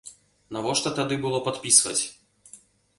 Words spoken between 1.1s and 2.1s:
было падпісваць?